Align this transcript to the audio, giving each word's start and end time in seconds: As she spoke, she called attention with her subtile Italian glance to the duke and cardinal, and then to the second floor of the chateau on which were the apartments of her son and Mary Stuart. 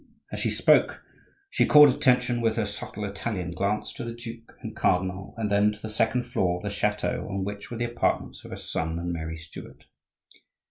As 0.31 0.39
she 0.39 0.49
spoke, 0.49 1.03
she 1.51 1.67
called 1.67 1.89
attention 1.89 2.41
with 2.41 2.55
her 2.55 2.65
subtile 2.65 3.03
Italian 3.05 3.51
glance 3.51 3.93
to 3.93 4.03
the 4.03 4.15
duke 4.15 4.51
and 4.63 4.75
cardinal, 4.75 5.35
and 5.37 5.51
then 5.51 5.71
to 5.71 5.79
the 5.79 5.91
second 5.91 6.23
floor 6.23 6.57
of 6.57 6.63
the 6.63 6.71
chateau 6.71 7.27
on 7.29 7.43
which 7.43 7.69
were 7.69 7.77
the 7.77 7.85
apartments 7.91 8.43
of 8.43 8.49
her 8.49 8.57
son 8.57 8.97
and 8.97 9.13
Mary 9.13 9.37
Stuart. 9.37 9.83